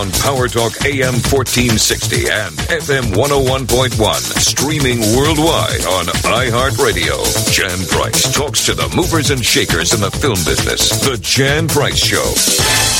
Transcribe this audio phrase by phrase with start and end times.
[0.00, 4.16] on Power Talk AM 1460 and FM 101.1.
[4.40, 7.20] Streaming worldwide on iHeartRadio.
[7.52, 10.88] Jan Price talks to the movers and shakers in the film business.
[11.00, 12.99] The Jan Price Show.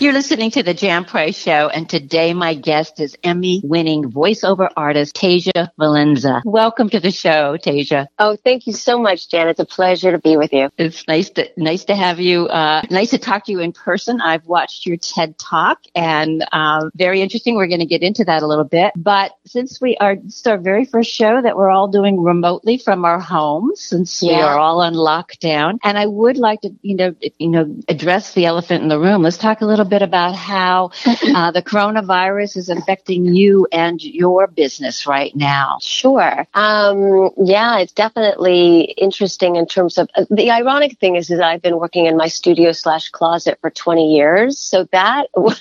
[0.00, 4.70] You're listening to the Jan Price Show, and today my guest is Emmy winning voiceover
[4.76, 6.40] artist Tasia Valenza.
[6.44, 8.06] Welcome to the show, Tasia.
[8.16, 9.48] Oh, thank you so much, Jan.
[9.48, 10.70] It's a pleasure to be with you.
[10.78, 12.46] It's nice to nice to have you.
[12.46, 14.20] Uh, nice to talk to you in person.
[14.20, 17.56] I've watched your TED Talk, and uh, very interesting.
[17.56, 18.92] We're going to get into that a little bit.
[18.94, 23.04] But since we are it's our very first show that we're all doing remotely from
[23.04, 24.36] our homes, since yeah.
[24.36, 28.34] we are all on lockdown, and I would like to, you know, you know, address
[28.34, 29.22] the elephant in the room.
[29.22, 34.46] Let's talk a little bit about how uh, the coronavirus is affecting you and your
[34.46, 35.78] business right now?
[35.80, 36.46] Sure.
[36.54, 41.46] Um, yeah, it's definitely interesting in terms of uh, the ironic thing is, is that
[41.46, 44.58] I've been working in my studio slash closet for 20 years.
[44.58, 45.58] So that I've,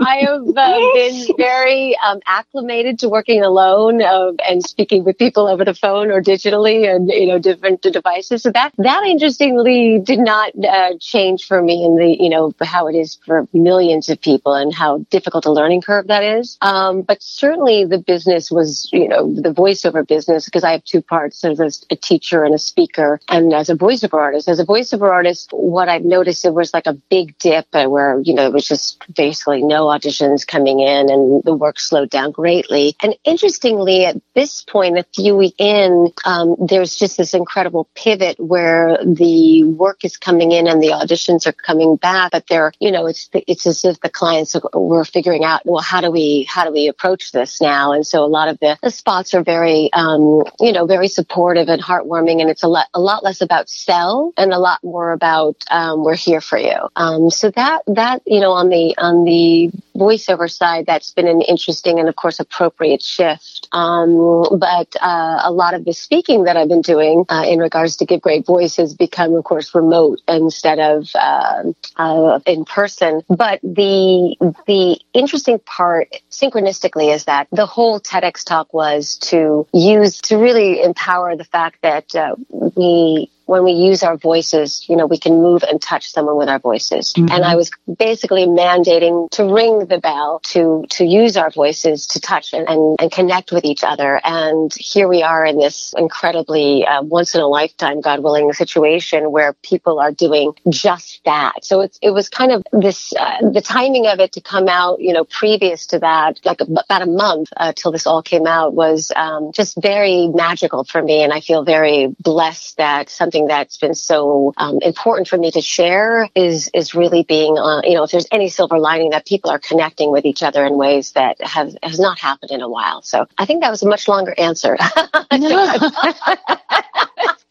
[0.00, 5.46] I have uh, been very um, acclimated to working alone uh, and speaking with people
[5.46, 8.42] over the phone or digitally and, you know, different devices.
[8.42, 12.88] So that, that interestingly did not uh, change for me in the, you know, how
[12.88, 16.58] it is for millions of people and how difficult a learning curve that is.
[16.60, 21.02] Um, but certainly the business was, you know, the voiceover business, because I have two
[21.02, 21.40] parts.
[21.40, 24.48] There's a teacher and a speaker and as a voiceover artist.
[24.48, 28.34] As a voiceover artist, what I've noticed it was like a big dip where, you
[28.34, 32.96] know, it was just basically no auditions coming in and the work slowed down greatly.
[33.02, 38.38] And interestingly, at this point, a few weeks in, um, there's just this incredible pivot
[38.38, 42.90] where the work is coming in and the auditions are coming back but they're, you
[42.90, 46.64] know, it's, it's as if the clients were figuring out, well, how do we, how
[46.64, 47.92] do we approach this now?
[47.92, 51.68] And so a lot of the, the spots are very, um, you know, very supportive
[51.68, 52.40] and heartwarming.
[52.40, 56.04] And it's a lot, a lot less about sell and a lot more about, um,
[56.04, 56.76] we're here for you.
[56.96, 61.40] Um, so that, that, you know, on the, on the voiceover side, that's been an
[61.42, 63.68] interesting and of course appropriate shift.
[63.72, 67.96] Um, but, uh, a lot of the speaking that I've been doing, uh, in regards
[67.96, 71.64] to give great voice has become, of course, remote instead of, uh,
[71.96, 73.22] uh in person.
[73.28, 74.36] But the
[74.66, 80.82] the interesting part, synchronistically, is that the whole TEDx talk was to use to really
[80.82, 85.40] empower the fact that uh, we when we use our voices, you know, we can
[85.40, 87.12] move and touch someone with our voices.
[87.14, 87.32] Mm-hmm.
[87.32, 92.20] And I was basically mandating to ring the bell to, to use our voices to
[92.20, 94.20] touch and, and, and connect with each other.
[94.24, 99.30] And here we are in this incredibly uh, once in a lifetime, God willing, situation
[99.30, 101.64] where people are doing just that.
[101.64, 105.00] So it's, it was kind of this, uh, the timing of it to come out,
[105.00, 108.74] you know, previous to that, like about a month uh, till this all came out
[108.74, 111.22] was um, just very magical for me.
[111.22, 115.50] And I feel very blessed that something something that's been so um, important for me
[115.50, 119.26] to share is is really being, uh, you know, if there's any silver lining that
[119.26, 122.68] people are connecting with each other in ways that have has not happened in a
[122.68, 123.02] while.
[123.02, 124.76] So I think that was a much longer answer.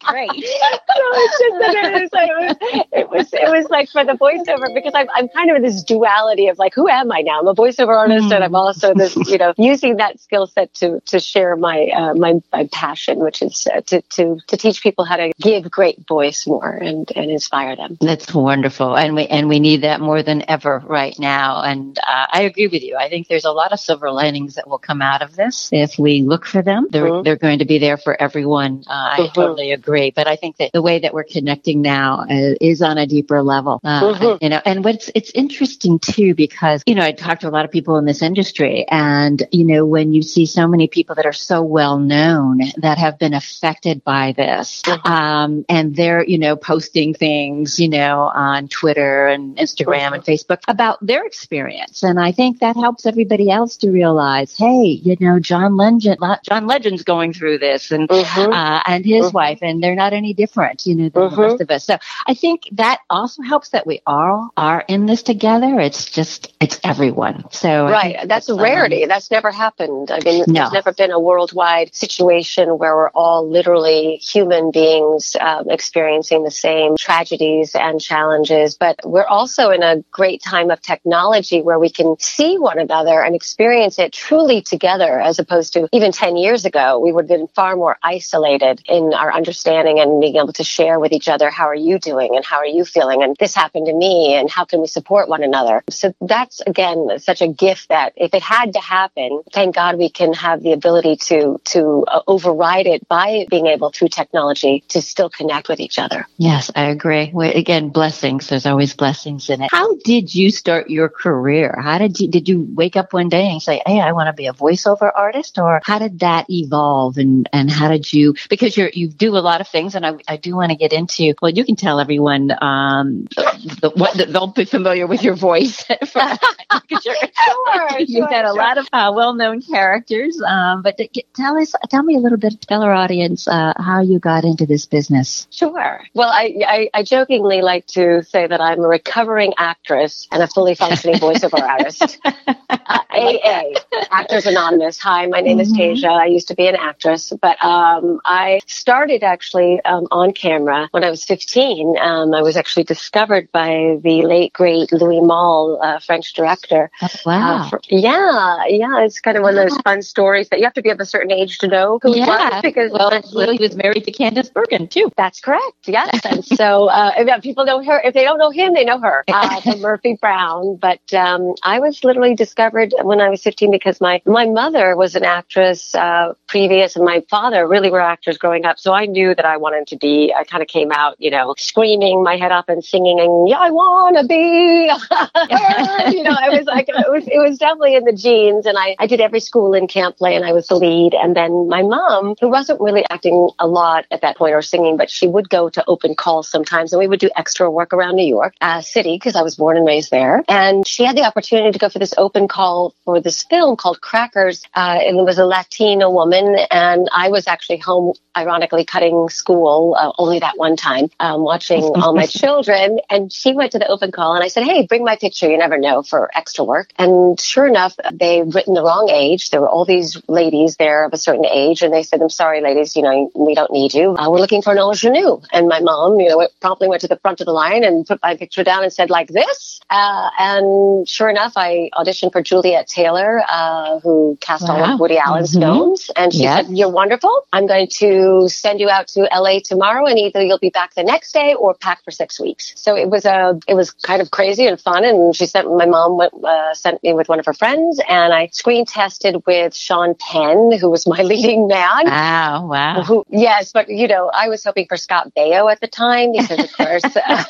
[0.06, 0.28] great.
[0.32, 4.04] no, it's just that it was, like, it was, it was, it was like for
[4.04, 7.22] the voiceover because I'm, I'm kind of in this duality of like, who am I
[7.22, 7.40] now?
[7.40, 8.34] I'm a voiceover artist mm.
[8.34, 8.58] and I'm mm.
[8.58, 12.68] also this, you know, using that skill set to, to share my, uh, my, my
[12.72, 16.70] passion, which is uh, to, to, to teach people how to give great voice more
[16.70, 17.98] and, and inspire them.
[18.00, 18.96] That's wonderful.
[18.96, 21.62] And we, and we need that more than ever right now.
[21.62, 22.96] And uh, I agree with you.
[22.96, 25.98] I think there's a lot of silver linings that will come out of this if
[25.98, 26.86] we look for them.
[26.90, 27.24] They're, mm-hmm.
[27.24, 28.84] they're going to be there for everyone.
[28.86, 29.32] Uh, I mm-hmm.
[29.34, 30.12] totally agree agree.
[30.14, 33.42] But I think that the way that we're connecting now uh, is on a deeper
[33.42, 33.80] level.
[33.82, 34.44] Uh, mm-hmm.
[34.44, 37.64] You know, and what's it's interesting too because you know I talk to a lot
[37.64, 41.26] of people in this industry, and you know when you see so many people that
[41.26, 45.12] are so well known that have been affected by this, mm-hmm.
[45.12, 50.14] um, and they're you know posting things you know on Twitter and Instagram mm-hmm.
[50.14, 55.00] and Facebook about their experience, and I think that helps everybody else to realize, hey,
[55.02, 58.52] you know, John Legend, John Legend's going through this, and mm-hmm.
[58.52, 59.34] uh, and his mm-hmm.
[59.34, 61.36] wife, and they're not any different, you know, than mm-hmm.
[61.36, 61.84] the rest of us.
[61.84, 65.78] So I think that also helps that we all are in this together.
[65.78, 67.44] It's just, it's everyone.
[67.52, 68.26] So right.
[68.26, 69.04] That's, a rarity.
[69.04, 70.10] Um, that's never happened.
[70.10, 70.54] I mean, no.
[70.54, 76.50] there's never been a worldwide situation where we're all literally human beings um, experiencing the
[76.50, 78.74] same tragedies and challenges.
[78.74, 83.22] But we're also in a great time of technology where we can see one another
[83.22, 87.38] and experience it truly together as opposed to even 10 years ago, we would have
[87.38, 91.28] been far more isolated in our understanding understanding and being able to share with each
[91.28, 93.22] other, how are you doing and how are you feeling?
[93.22, 95.82] And this happened to me and how can we support one another?
[95.90, 100.08] So that's again such a gift that if it had to happen, thank God we
[100.08, 105.02] can have the ability to, to uh, override it by being able through technology to
[105.02, 106.26] still connect with each other.
[106.36, 107.32] Yes, I agree.
[107.36, 108.48] Again, blessings.
[108.48, 109.70] There's always blessings in it.
[109.70, 111.78] How did you start your career?
[111.82, 114.32] How did you, did you wake up one day and say, Hey, I want to
[114.32, 118.76] be a voiceover artist or how did that evolve and, and how did you, because
[118.76, 121.34] you're, you do a lot of things and I, I do want to get into,
[121.40, 125.84] well, you can tell everyone, um, the, what, they'll be familiar with your voice.
[125.94, 125.94] sure,
[127.98, 128.54] you've sure, got a sure.
[128.54, 132.60] lot of uh, well-known characters, um, but get, tell us, tell me a little bit,
[132.62, 135.46] tell our audience, uh, how you got into this business.
[135.50, 136.02] Sure.
[136.14, 140.46] Well, I, I, I jokingly like to say that I'm a recovering actress and a
[140.46, 142.18] fully functioning voiceover artist.
[142.24, 143.72] Uh, AA,
[144.10, 144.98] Actors Anonymous.
[145.00, 145.80] Hi, my name mm-hmm.
[145.80, 146.10] is Tasia.
[146.10, 151.04] I used to be an actress, but um, I started actually um, on camera when
[151.04, 151.96] I was 15.
[151.98, 156.90] Um, I was actually discovered by the late great Louis Malle, uh, French director.
[157.02, 157.56] Oh, wow.
[157.56, 159.04] Uh, for, yeah, yeah.
[159.04, 161.06] It's kind of one of those fun stories that you have to be of a
[161.06, 162.26] certain age to know who yeah.
[162.26, 165.10] was because well, Louis was married to Candice Bergen too.
[165.16, 165.86] That's correct.
[165.86, 169.00] Yes, and so uh, if people know her, if they don't know him, they know
[169.00, 170.76] her uh, Murphy Brown.
[170.76, 175.14] But um, I was literally discovered when I was 15 because my my mother was
[175.14, 178.78] an actress uh, previous, and my father really were actors growing up.
[178.78, 180.32] So I knew that I wanted to be.
[180.36, 183.58] I kind of came out, you know, screaming my head up and singing, and yeah,
[183.58, 184.36] I want to be.
[186.16, 188.66] you know, I was like, it was, it was definitely in the genes.
[188.66, 191.14] And I, I did every school in camp play, and I was the lead.
[191.14, 194.96] And then my mom, who wasn't really acting a lot at that point or singing,
[194.96, 198.16] but she would go to open calls sometimes, and we would do extra work around
[198.16, 200.42] New York uh, City because I was born and raised there.
[200.48, 204.00] And she had the opportunity to go for this open call for this film called
[204.00, 209.28] Crackers, uh, and it was a Latina woman, and I was actually home, ironically, cutting
[209.36, 212.98] school uh, only that one time, um, watching all my children.
[213.10, 215.48] And she went to the open call, and I said, "Hey, bring my picture.
[215.50, 219.50] You never know for extra work." And sure enough, they've written the wrong age.
[219.50, 222.60] There were all these ladies there of a certain age, and they said, "I'm sorry,
[222.60, 224.16] ladies, you know, we don't need you.
[224.16, 227.16] Uh, we're looking for an ingenue." And my mom, you know, promptly went to the
[227.16, 231.08] front of the line and put my picture down and said, "Like this." Uh, and
[231.08, 234.76] sure enough, I auditioned for Juliet Taylor, uh, who cast wow.
[234.76, 235.62] all of Woody Allen's mm-hmm.
[235.62, 237.46] films, and she said, "You're wonderful.
[237.52, 241.02] I'm going to send you out to LA tomorrow, and either you'll be back the
[241.02, 244.30] next day or pack for six weeks." So it was a, it was kind of
[244.30, 247.46] crazy and fun, and she sent my mom went, uh, sent me with one of
[247.46, 252.06] her friends, and I screen tested with Sean Penn, who was my leading man.
[252.06, 253.02] Wow, wow.
[253.02, 256.64] Who, yes, but you know, I was hoping for Scott Baio at the time because,
[256.64, 257.44] of course, uh,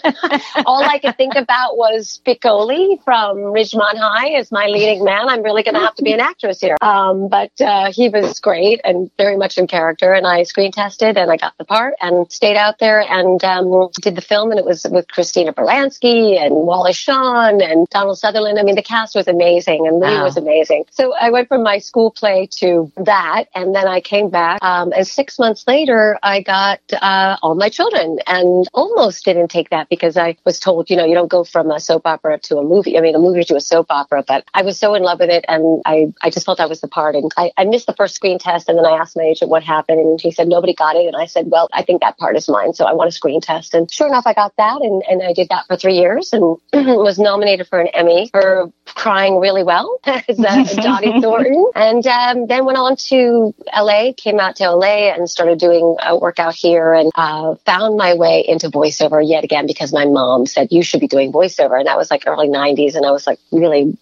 [0.66, 5.28] all I could think about was Spicoli from Ridgemont High as my leading man.
[5.28, 6.76] I'm really going to have to be an actress here.
[6.80, 11.16] Um, but uh, he was great and very much in character, and I screen tested
[11.16, 14.58] and I got the part and stayed out there and um, did the film, and
[14.58, 18.58] it was with Christina Baranski and Wallace Shawn and Donald Sutherland.
[18.58, 20.24] I mean, the cast was amazing and Lee wow.
[20.24, 20.84] was amazing.
[20.90, 24.62] So I went from my school play to that, and then I came back.
[24.62, 29.70] Um, and six months later, I got uh, all my children, and almost didn't take
[29.70, 32.58] that because I was told, you know, you don't go from a soap opera to
[32.58, 32.98] a movie.
[32.98, 34.24] I mean, a movie to a soap opera.
[34.26, 36.80] But I was so in love with it, and I I just felt I was
[36.80, 37.14] the part.
[37.14, 39.62] And I, I missed the first screen test, and then I asked my agent what
[39.62, 42.36] happened, and he said nobody got it, and I said, well, I think that part
[42.36, 43.74] is mine, so I want a screen test.
[43.74, 46.56] And sure enough, I got that, and and I did that for three years, and
[46.72, 51.70] was nominated for an Emmy for crying really well as uh, Dottie Thornton.
[51.74, 56.16] And um, then went on to LA, came out to LA and started doing a
[56.16, 60.68] workout here and uh, found my way into voiceover yet again because my mom said,
[60.70, 61.78] you should be doing voiceover.
[61.78, 62.94] And that was like early 90s.
[62.94, 63.96] And I was like really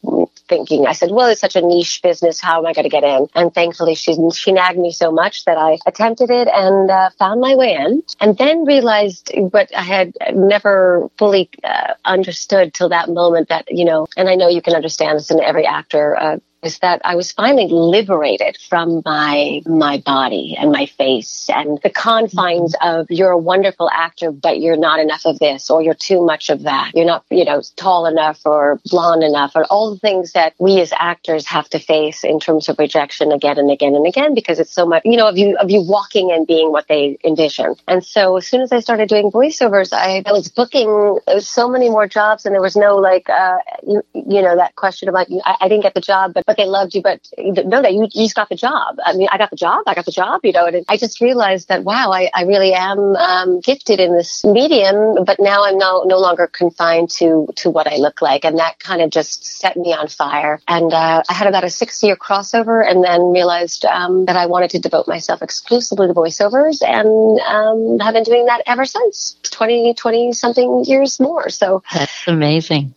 [0.49, 2.41] thinking, I said, well, it's such a niche business.
[2.41, 3.27] How am I going to get in?
[3.35, 7.41] And thankfully, she, she nagged me so much that I attempted it and uh, found
[7.41, 8.03] my way in.
[8.21, 13.85] And then realized what I had never fully uh, understood till that moment that, you
[13.85, 16.17] know, and I know you can understand this in every actor.
[16.17, 21.79] Uh, is that I was finally liberated from my my body and my face and
[21.83, 23.01] the confines mm-hmm.
[23.01, 26.51] of you're a wonderful actor, but you're not enough of this or you're too much
[26.51, 26.93] of that.
[26.95, 30.81] You're not, you know, tall enough or blonde enough or all the things that we
[30.81, 34.59] as actors have to face in terms of rejection again and again and again because
[34.59, 37.75] it's so much, you know, of you of you walking and being what they envision.
[37.87, 41.91] And so as soon as I started doing voiceovers, I, I was booking so many
[41.91, 45.57] more jobs and there was no like, uh, you, you know, that question like, I,
[45.63, 48.03] I didn't get the job, but, but but they loved you, but no, that you,
[48.13, 48.99] you just got the job.
[49.05, 51.21] I mean, I got the job, I got the job, you know, and I just
[51.21, 55.79] realized that, wow, I, I really am um, gifted in this medium, but now I'm
[55.79, 58.45] no, no longer confined to, to what I look like.
[58.45, 60.61] And that kind of just set me on fire.
[60.69, 64.47] And uh, I had about a six year crossover and then realized um, that I
[64.47, 69.37] wanted to devote myself exclusively to voiceovers and um, have been doing that ever since
[69.43, 71.49] 20, 20 something years more.
[71.49, 72.95] So that's amazing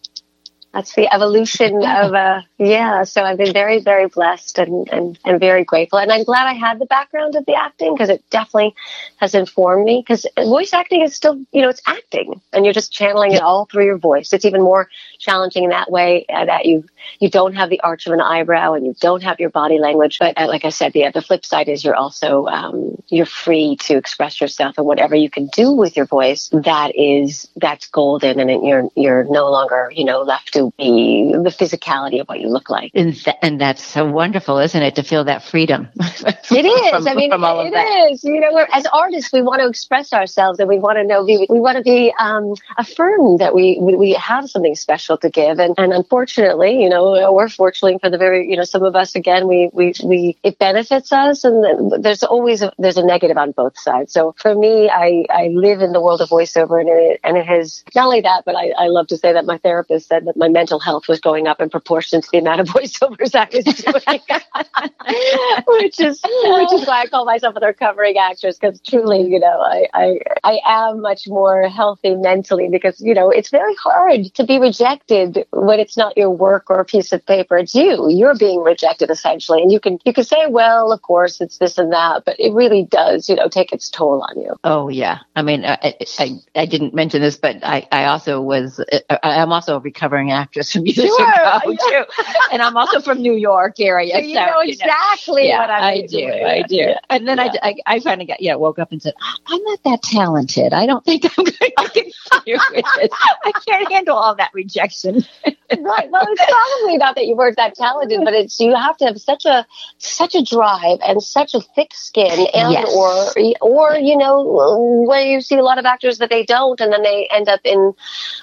[0.74, 5.40] that's the evolution of uh yeah so i've been very very blessed and, and and
[5.40, 6.00] very grateful.
[6.00, 8.76] And i'm glad i had the background of the acting because it definitely
[9.18, 12.92] has informed me because voice acting is still you know it's acting and you're just
[12.92, 14.34] channeling it all through your voice.
[14.34, 16.86] It's even more challenging in that way uh, that you
[17.20, 20.20] you don't have the arch of an eyebrow and you don't have your body language.
[20.20, 23.78] But uh, like i said the, the flip side is you're also um, you're free
[23.82, 28.40] to express yourself and whatever you can do with your voice that is that's golden
[28.40, 32.50] and you're you're no longer you know left to be the physicality of what you
[32.50, 32.92] look like.
[32.94, 35.88] And, th- and that's so wonderful, isn't it, to feel that freedom?
[36.00, 36.90] it is.
[36.90, 38.24] From, I mean, it is.
[38.24, 41.46] You know, as artists, we want to express ourselves and we want to know, we,
[41.50, 45.60] we want to be um, affirmed that we, we, we have something special to give.
[45.60, 49.16] And, and unfortunately, you know, we're fortunately for the very, you know, some of us,
[49.16, 53.52] again, we, we, we, it benefits us and there's always, a, there's a negative on
[53.52, 54.14] both sides.
[54.14, 57.46] So for me, I, I live in the world of voiceover and it, and it
[57.46, 60.38] has, not only that, but I, I love to say that my therapist said that
[60.38, 63.66] my mental health was going up in proportion to the amount of voiceovers I was
[63.76, 64.92] doing,
[65.68, 69.62] which is which is why I call myself a recovering actress because truly, you know,
[69.62, 74.44] I, I I am much more healthy mentally because you know it's very hard to
[74.44, 77.58] be rejected when it's not your work or a piece of paper.
[77.58, 78.10] It's you.
[78.10, 81.78] You're being rejected essentially, and you can you can say, well, of course, it's this
[81.78, 84.56] and that, but it really does, you know, take its toll on you.
[84.64, 88.84] Oh yeah, I mean, I I, I didn't mention this, but I I also was
[89.24, 91.32] I'm also a recovering actress from years sure.
[91.32, 92.04] ago too,
[92.52, 94.16] and I'm also from New York area.
[94.16, 96.26] So you so, know exactly you know, what I do.
[96.26, 96.76] I do.
[96.76, 97.00] Yeah.
[97.10, 97.54] And then yeah.
[97.62, 100.74] I, I, I finally got yeah woke up and said ah, I'm not that talented.
[100.74, 103.10] I don't think I'm going to continue with this.
[103.14, 105.26] I can't handle all that rejection.
[105.46, 106.10] right.
[106.10, 106.46] Well, it's
[106.80, 109.66] probably not that you weren't that talented, but it's you have to have such a
[109.98, 112.94] such a drive and such a thick skin, and yes.
[112.94, 116.92] or or you know where you see a lot of actors that they don't, and
[116.92, 117.94] then they end up in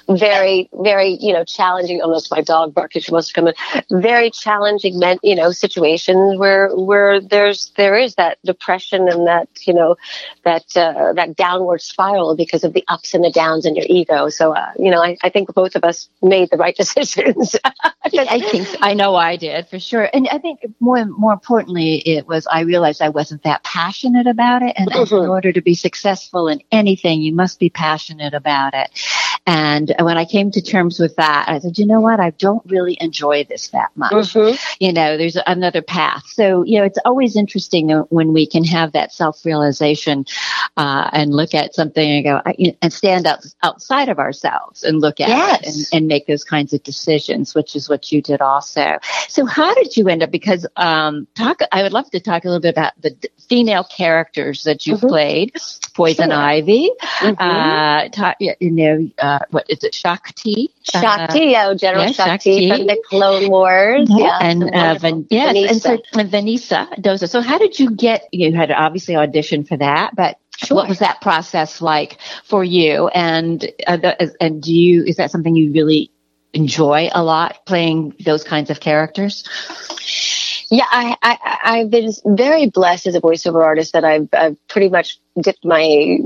[0.09, 2.01] very very you know challenging.
[2.01, 3.03] Almost my dog barking.
[3.03, 3.55] She wants to come in.
[3.91, 9.49] Very challenging, men, you know, situations where where there's there is that depression and that
[9.67, 9.97] you know
[10.45, 14.29] that uh, that downward spiral because of the ups and the downs in your ego.
[14.29, 17.57] So uh, you know, I, I think both of us made the right decisions.
[18.05, 22.27] I think I know I did for sure, and I think more more importantly, it
[22.27, 25.15] was I realized I wasn't that passionate about it, and mm-hmm.
[25.15, 28.91] in order to be successful in anything, you must be passionate about it.
[29.47, 32.63] And when I came to terms with that, I said, you know what, I don't
[32.67, 34.13] really enjoy this that much.
[34.13, 34.57] Mm-hmm.
[34.81, 36.27] You know, there's another path.
[36.27, 40.25] So you know, it's always interesting when we can have that self realization
[40.77, 42.43] uh, and look at something and go
[42.81, 45.61] and stand out outside of ourselves and look at yes.
[45.61, 48.99] it and, and make those kinds of decisions decisions, which is what you did also.
[49.29, 50.31] So how did you end up?
[50.31, 53.17] Because um, talk, I would love to talk a little bit about the
[53.49, 55.09] female characters that you mm-hmm.
[55.09, 55.57] played.
[55.95, 56.39] Poison sure.
[56.39, 57.41] Ivy, mm-hmm.
[57.41, 59.95] uh, ta- you know, uh, what is it?
[59.95, 60.71] Shaak Ti.
[60.83, 64.09] Shakti, uh, oh, General yeah, Shaak Ti, Shakti, from the Clone Wars.
[64.11, 65.71] Yeah, and uh, Van- yes, Venisa.
[65.71, 67.29] and so and Venisa Doza.
[67.29, 68.29] So how did you get?
[68.33, 70.77] You had obviously auditioned for that, but Sure.
[70.77, 73.09] What was that process like for you?
[73.09, 76.13] And uh, the, and do you is that something you really
[76.53, 79.45] enjoy a lot playing those kinds of characters?
[80.71, 81.17] Yeah, I,
[81.63, 85.65] I, have been very blessed as a voiceover artist that I've, I've pretty much dipped
[85.65, 86.19] my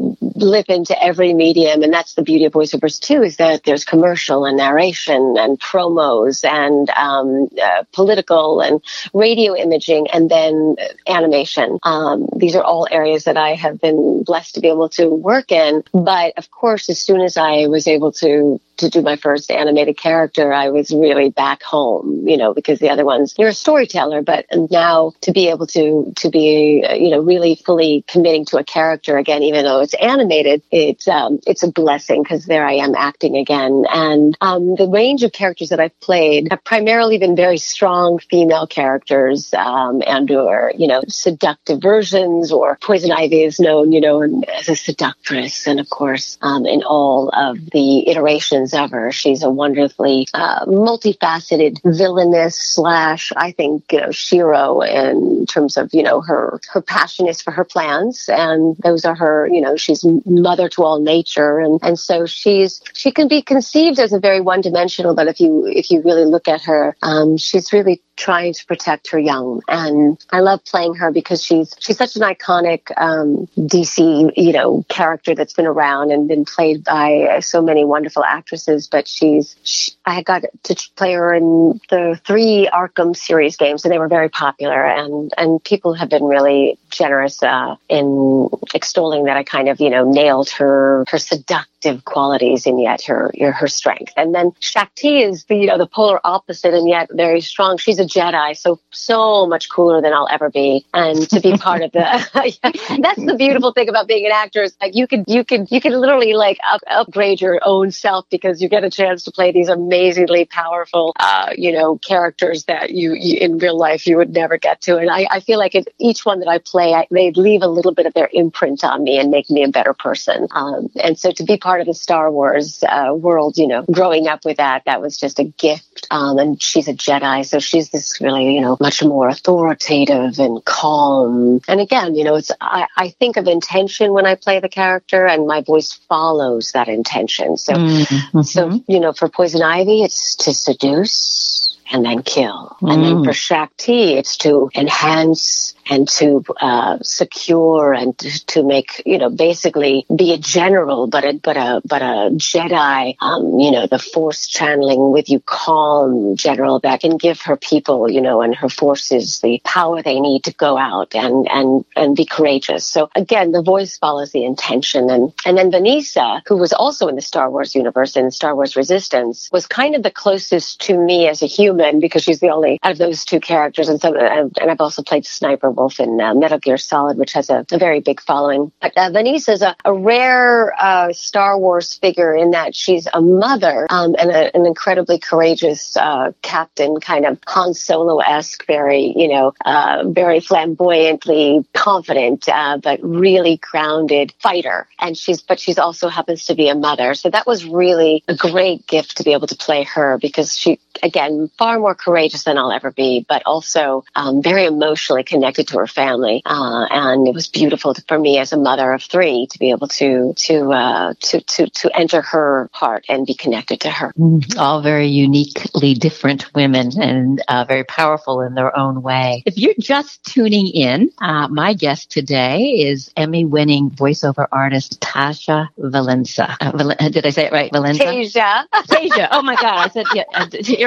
[0.42, 1.82] lip into every medium.
[1.82, 6.44] And that's the beauty of voiceovers too, is that there's commercial and narration and promos
[6.44, 10.76] and um, uh, political and radio imaging and then
[11.06, 11.78] animation.
[11.82, 15.52] Um, these are all areas that I have been blessed to be able to work
[15.52, 15.82] in.
[15.92, 19.96] But of course, as soon as I was able to to do my first animated
[19.96, 24.22] character, I was really back home, you know, because the other ones, you're a storyteller,
[24.22, 28.58] but now to be able to, to be, uh, you know, really fully committing to
[28.58, 32.74] a character again, even though it's animated, it's, um, it's a blessing because there I
[32.74, 33.84] am acting again.
[33.90, 38.66] And, um, the range of characters that I've played have primarily been very strong female
[38.66, 44.22] characters, um, and or, you know, seductive versions or Poison Ivy is known, you know,
[44.48, 45.66] as a seductress.
[45.66, 49.12] And of course, um, in all of the iterations her.
[49.12, 56.20] She's a wonderfully uh, multifaceted villainess slash, I think, Shiro in terms of, you know,
[56.20, 58.28] her, her passion is for her plans.
[58.28, 61.58] And those are her, you know, she's mother to all nature.
[61.58, 65.40] And, and so she's, she can be conceived as a very one dimensional, but if
[65.40, 69.62] you, if you really look at her, um, she's really trying to protect her young.
[69.68, 74.84] And I love playing her because she's she's such an iconic um, DC you know
[74.88, 78.57] character that's been around and been played by so many wonderful actresses.
[78.66, 83.92] But she's she, I got to play her in the three Arkham series games, and
[83.92, 84.84] they were very popular.
[84.84, 89.90] And and people have been really generous uh, in extolling that I kind of you
[89.90, 94.12] know nailed her her seductive qualities and yet her her strength.
[94.16, 97.78] And then Shaak Ti is the you know the polar opposite and yet very strong.
[97.78, 100.86] She's a Jedi, so so much cooler than I'll ever be.
[100.94, 101.98] And to be part of the
[103.02, 105.80] that's the beautiful thing about being an actor is like you can you can you
[105.80, 109.52] can literally like up, upgrade your own self because you get a chance to play
[109.52, 114.30] these amazingly powerful uh, you know characters that you, you, in real life you would
[114.30, 114.96] never get to.
[114.98, 117.68] And I, I feel like it, each one that I play, I, they leave a
[117.68, 120.48] little bit of their imprint on me and make me a better person.
[120.50, 124.28] Um, and so to be part of the Star Wars uh, world, you know, growing
[124.28, 126.06] up with that, that was just a gift.
[126.10, 130.64] Um, and she's a Jedi, so she's this really, you know, much more authoritative and
[130.64, 131.60] calm.
[131.68, 135.26] And again, you know, it's I, I think of intention when I play the character,
[135.26, 137.56] and my voice follows that intention.
[137.56, 138.37] So, mm-hmm.
[138.42, 142.76] So you know, for Poison Ivy, it's to seduce and then kill.
[142.80, 142.92] Mm.
[142.92, 149.02] And then for Shaak Ti, it's to enhance and to uh, secure and to make,
[149.06, 153.70] you know, basically be a general, but a, but a, but a Jedi, um, you
[153.70, 158.42] know, the force channeling with you calm general that can give her people, you know,
[158.42, 162.84] and her forces the power they need to go out and, and, and be courageous.
[162.84, 165.08] So again, the voice follows the intention.
[165.08, 168.76] And, and then Venisa, who was also in the Star Wars universe and Star Wars
[168.76, 172.78] Resistance, was kind of the closest to me as a human because she's the only
[172.82, 173.88] out of those two characters.
[173.88, 177.50] And so, and I've also played Sniper Wolf in uh, Metal Gear Solid, which has
[177.50, 178.72] a, a very big following.
[178.80, 183.20] But uh, Venisa is a, a rare uh, Star Wars figure in that she's a
[183.20, 189.12] mother um, and a, an incredibly courageous uh, captain, kind of Han Solo esque, very
[189.16, 194.88] you know, uh, very flamboyantly confident, uh, but really grounded fighter.
[194.98, 198.34] And she's but she's also happens to be a mother, so that was really a
[198.34, 202.58] great gift to be able to play her because she again far more courageous than
[202.58, 206.42] I'll ever be, but also um, very emotionally connected to her family.
[206.44, 209.70] Uh, and it was beautiful to, for me as a mother of three to be
[209.70, 214.12] able to to uh, to to to enter her heart and be connected to her.
[214.18, 219.42] Mm, all very uniquely different women and uh, very powerful in their own way.
[219.46, 226.56] If you're just tuning in, uh, my guest today is Emmy-winning voiceover artist Tasha Valenza.
[226.60, 227.72] Uh, Val- did I say it right?
[227.72, 228.04] Valenza.
[228.04, 228.64] Tasia.
[228.72, 229.28] Tasia.
[229.30, 229.78] Oh my God!
[229.78, 230.24] I said yeah.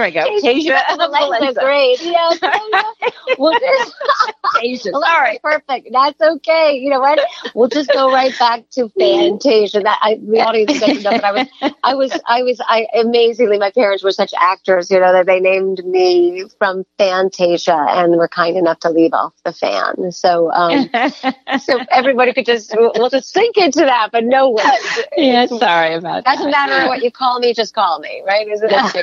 [0.01, 0.39] Uh, here I go.
[0.41, 0.81] Tasia.
[0.97, 1.59] Valenza.
[1.59, 2.01] Great.
[2.01, 2.39] Yes.
[3.37, 3.53] well,
[4.55, 5.39] Tasia sorry.
[5.41, 5.89] Perfect.
[5.91, 6.77] That's okay.
[6.77, 7.19] You know what?
[7.53, 9.81] We'll just go right back to Fantasia.
[9.81, 11.47] That I, the audience doesn't know, but I was,
[11.83, 15.39] I was, I was, I amazingly, my parents were such actors, you know, that they
[15.39, 20.11] named me from Fantasia and were kind enough to leave off the fan.
[20.11, 20.89] So, um,
[21.59, 24.65] so everybody could just, we'll just sink into that, but no one.
[25.17, 26.35] Yeah, sorry about that.
[26.37, 28.47] Doesn't matter what you call me, just call me, right?
[28.47, 28.93] Isn't that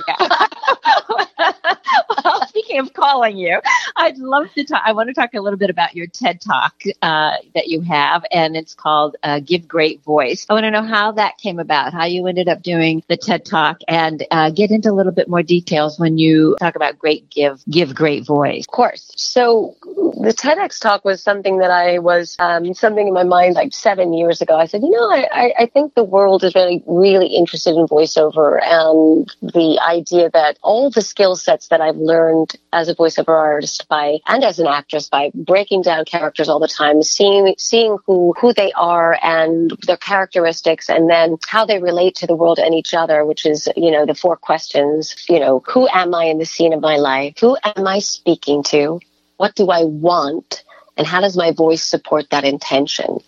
[1.39, 3.61] well, speaking of calling you,
[3.97, 4.83] I'd love to talk.
[4.85, 8.25] I want to talk a little bit about your TED Talk uh, that you have,
[8.31, 11.93] and it's called uh, "Give Great Voice." I want to know how that came about,
[11.93, 15.29] how you ended up doing the TED Talk, and uh, get into a little bit
[15.29, 18.65] more details when you talk about great give give great voice.
[18.65, 19.13] Of course.
[19.17, 19.77] So
[20.21, 24.13] the TEDx talk was something that I was um, something in my mind like seven
[24.13, 24.57] years ago.
[24.57, 28.59] I said, you know, I, I think the world is really really interested in voiceover
[28.63, 33.87] and the idea that all the skill sets that I've learned as a voiceover artist
[33.89, 38.35] by and as an actress by breaking down characters all the time, seeing seeing who
[38.41, 42.75] who they are and their characteristics, and then how they relate to the world and
[42.75, 45.15] each other, which is you know the four questions.
[45.29, 47.35] You know, who am I in the scene of my life?
[47.41, 49.01] Who am I speaking to?
[49.39, 50.65] What do I want?
[50.97, 53.21] And how does my voice support that intention?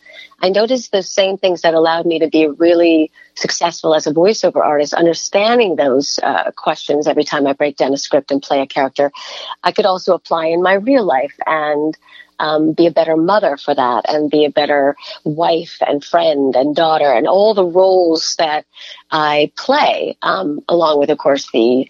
[0.42, 4.64] I noticed the same things that allowed me to be really successful as a voiceover
[4.64, 8.66] artist, understanding those uh, questions every time I break down a script and play a
[8.66, 9.12] character.
[9.62, 11.96] I could also apply in my real life and
[12.40, 16.74] um, be a better mother for that and be a better wife and friend and
[16.74, 18.64] daughter and all the roles that
[19.10, 21.88] I play, um, along with, of course, the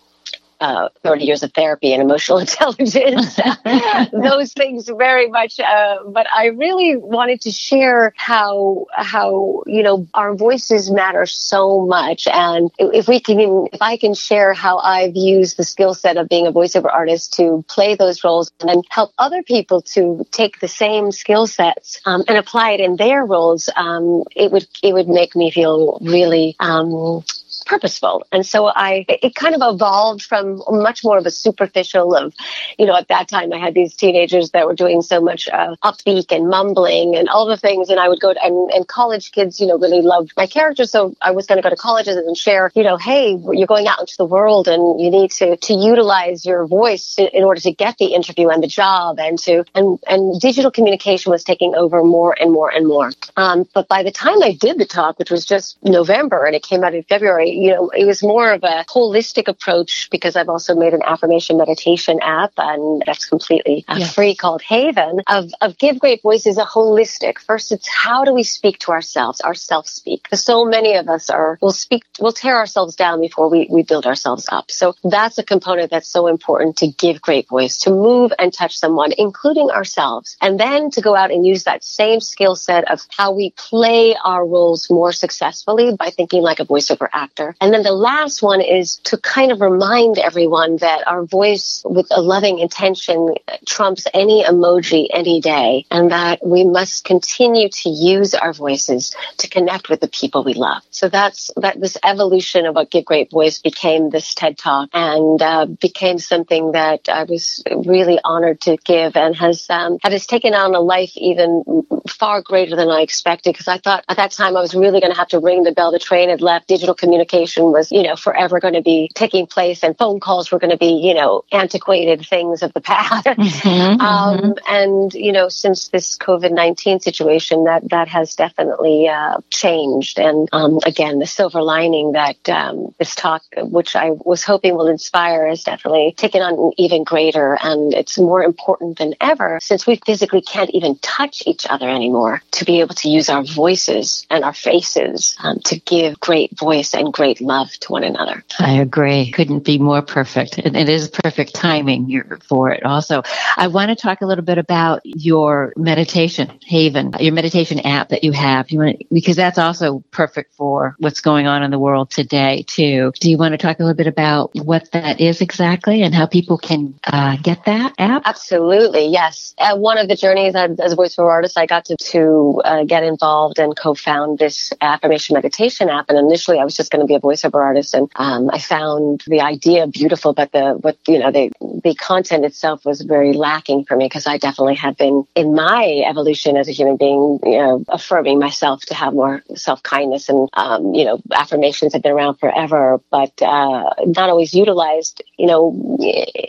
[0.61, 3.39] uh, 30 years of therapy and emotional intelligence,
[4.13, 5.59] those things very much.
[5.59, 11.87] Uh, but I really wanted to share how, how, you know, our voices matter so
[11.87, 12.27] much.
[12.29, 16.29] And if we can, if I can share how I've used the skill set of
[16.29, 20.61] being a voiceover artist to play those roles and then help other people to take
[20.61, 24.93] the same skill sets um, and apply it in their roles, um, it would, it
[24.93, 27.25] would make me feel really, um,
[27.71, 28.27] purposeful.
[28.33, 32.35] And so I, it kind of evolved from much more of a superficial of,
[32.77, 35.77] you know, at that time I had these teenagers that were doing so much uh,
[35.85, 37.89] upbeat and mumbling and all the things.
[37.89, 40.85] And I would go to, and, and college kids, you know, really loved my character.
[40.85, 43.87] So I was going to go to colleges and share, you know, hey, you're going
[43.87, 47.73] out into the world and you need to, to utilize your voice in, order to
[47.73, 52.03] get the interview and the job and to, and, and digital communication was taking over
[52.03, 53.13] more and more and more.
[53.37, 56.65] Um, but by the time I did the talk, which was just November and it
[56.65, 60.49] came out in February, you know, it was more of a holistic approach because I've
[60.49, 64.15] also made an affirmation meditation app and that's completely uh, yes.
[64.15, 67.39] free called Haven of, of Give Great Voices a holistic.
[67.39, 70.23] First, it's how do we speak to ourselves, our self speak?
[70.23, 73.83] Because so many of us are, will speak, we'll tear ourselves down before we, we
[73.83, 74.71] build ourselves up.
[74.71, 78.79] So that's a component that's so important to give great voice, to move and touch
[78.79, 80.37] someone, including ourselves.
[80.41, 84.17] And then to go out and use that same skill set of how we play
[84.25, 88.61] our roles more successfully by thinking like a voiceover actor and then the last one
[88.61, 93.35] is to kind of remind everyone that our voice with a loving intention
[93.67, 99.49] trumps any emoji any day and that we must continue to use our voices to
[99.49, 100.83] connect with the people we love.
[100.91, 105.41] So that's that this evolution of what Give Great Voice became this TED Talk and
[105.41, 110.55] uh, became something that I was really honored to give and has um, has taken
[110.55, 111.65] on a life even
[112.09, 115.13] far greater than I expected because I thought at that time I was really going
[115.13, 115.93] to have to ring the bell.
[115.93, 116.69] The train had left.
[116.69, 120.51] Digital communication conversation was, you know, forever going to be taking place and phone calls
[120.51, 123.27] were going to be, you know, antiquated things of the past.
[123.27, 124.53] Mm-hmm, um, mm-hmm.
[124.69, 130.19] And, you know, since this COVID-19 situation, that, that has definitely uh, changed.
[130.19, 134.89] And um, again, the silver lining that um, this talk, which I was hoping will
[134.89, 137.59] inspire, has definitely taken on even greater.
[137.61, 142.43] And it's more important than ever since we physically can't even touch each other anymore
[142.53, 146.95] to be able to use our voices and our faces um, to give great voice
[146.95, 148.43] and great great love to one another.
[148.59, 149.31] I agree.
[149.31, 150.57] Couldn't be more perfect.
[150.57, 153.23] And it is perfect timing here for it also.
[153.59, 158.25] I want to talk a little bit about your meditation, Haven, your meditation app that
[158.25, 158.71] you have.
[158.71, 162.65] You want to, because that's also perfect for what's going on in the world today
[162.67, 163.13] too.
[163.21, 166.25] Do you want to talk a little bit about what that is exactly and how
[166.25, 168.23] people can uh, get that app?
[168.25, 169.09] Absolutely.
[169.09, 169.55] Yes.
[169.59, 173.03] At one of the journeys as a voiceover artist, I got to, to uh, get
[173.03, 176.09] involved and co-found this affirmation meditation app.
[176.09, 179.23] And initially I was just going to be a voiceover artist, and um, I found
[179.27, 181.51] the idea beautiful, but the what you know the
[181.85, 186.03] the content itself was very lacking for me because I definitely have been in my
[186.07, 190.49] evolution as a human being, you know, affirming myself to have more self kindness, and
[190.55, 195.99] um, you know, affirmations have been around forever, but uh, not always utilized, you know,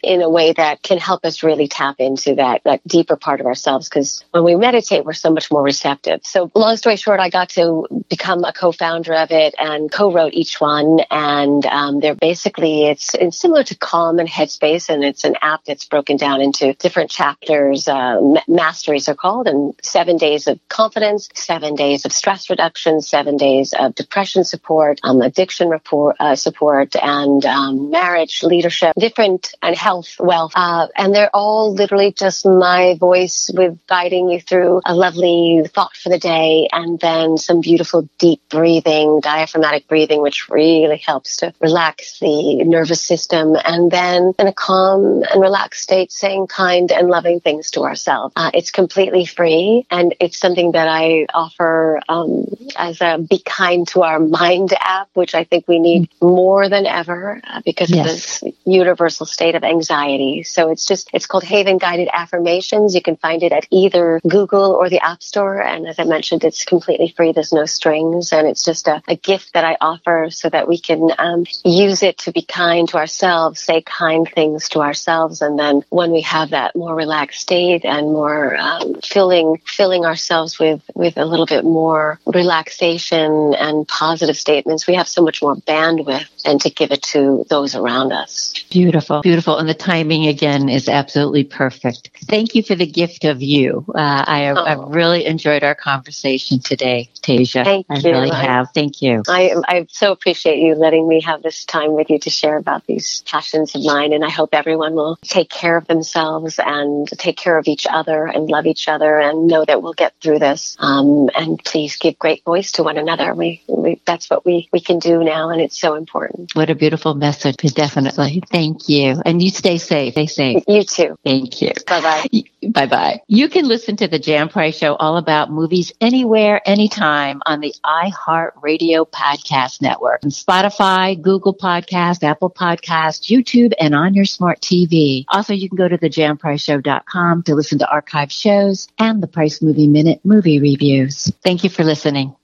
[0.04, 3.46] in a way that can help us really tap into that that deeper part of
[3.46, 3.90] ourselves.
[3.90, 6.22] Because when we meditate, we're so much more receptive.
[6.24, 10.51] So, long story short, I got to become a co-founder of it and co-wrote each
[10.60, 15.36] one, and um, they're basically it's, it's similar to Calm and Headspace, and it's an
[15.42, 17.88] app that's broken down into different chapters.
[17.88, 23.38] Uh, masteries are called, and seven days of confidence, seven days of stress reduction, seven
[23.38, 29.76] days of depression support, um, addiction report, uh, support, and um, marriage leadership, different and
[29.76, 34.96] health, wealth, uh, and they're all literally just my voice with guiding you through a
[34.96, 40.98] lovely thought for the day, and then some beautiful deep breathing, diaphragmatic breathing, which really
[40.98, 43.56] helps to relax the nervous system.
[43.64, 48.34] And then in a calm and relaxed state, saying kind and loving things to ourselves.
[48.36, 53.88] Uh, it's completely free and it's something that I offer um, as a Be Kind
[53.90, 58.00] to Our Mind app, which I think we need more than ever uh, because yes.
[58.00, 60.44] of this universal state of anxiety.
[60.44, 62.96] So it's just, it's called Haven Guided Affirmations.
[62.96, 65.62] You can find it at either Google or the App Store.
[65.62, 67.32] And as I mentioned, it's completely free.
[67.32, 70.80] There's no strings and it's just a, a gift that I offer so that we
[70.80, 75.58] can um, use it to be kind to ourselves, say kind things to ourselves, and
[75.58, 80.82] then when we have that more relaxed state and more um, filling filling ourselves with
[80.96, 86.41] with a little bit more relaxation and positive statements, we have so much more bandwidth
[86.46, 88.54] and to give it to those around us.
[88.70, 92.12] Beautiful, beautiful, and the timing again is absolutely perfect.
[92.26, 93.86] Thank you for the gift of you.
[93.90, 94.64] Uh, I, oh.
[94.64, 97.10] I've really enjoyed our conversation today.
[97.22, 97.64] Tasia.
[97.64, 98.12] Thank I you.
[98.12, 98.70] really have.
[98.74, 99.24] Thank you.
[99.28, 102.86] I, I so appreciate you letting me have this time with you to share about
[102.88, 104.14] these passions of mine.
[104.14, 108.26] And I hope everyone will take care of themselves and take care of each other
[108.26, 110.76] and love each other and know that we'll get through this.
[110.80, 113.34] Um, and please give great voice to one another.
[113.34, 115.50] We, we, that's what we, we can do now.
[115.50, 116.31] And it's so important.
[116.54, 117.58] What a beautiful message.
[117.58, 118.44] Definitely.
[118.50, 119.22] Thank you.
[119.26, 120.14] And you stay safe.
[120.14, 120.64] Stay safe.
[120.68, 121.16] You too.
[121.24, 121.72] Thank you.
[121.88, 122.26] Bye bye.
[122.70, 123.22] Bye bye.
[123.28, 127.74] You can listen to the Jan Price Show all about movies anywhere, anytime on the
[127.84, 135.26] iHeartRadio Podcast Network, and Spotify, Google Podcast, Apple Podcast, YouTube, and on your smart TV.
[135.30, 139.88] Also, you can go to thejanpriceshow.com to listen to archive shows and the Price Movie
[139.88, 141.32] Minute movie reviews.
[141.44, 142.36] Thank you for listening.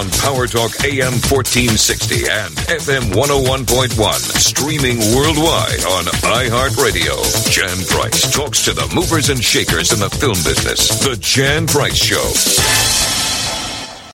[0.00, 3.92] On Power Talk AM 1460 and FM 101.1,
[4.40, 7.20] streaming worldwide on iHeartRadio.
[7.50, 10.88] Jan Price talks to the movers and shakers in the film business.
[11.00, 12.99] The Jan Price Show.